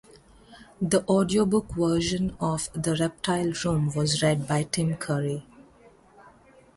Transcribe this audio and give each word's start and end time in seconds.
The 0.81 1.07
audiobook 1.07 1.75
version 1.77 2.35
of 2.39 2.71
"The 2.73 2.95
Reptile 2.95 3.53
Room" 3.63 3.93
was 3.93 4.23
read 4.23 4.47
by 4.47 4.63
Tim 4.63 4.95
Curry. 4.95 5.45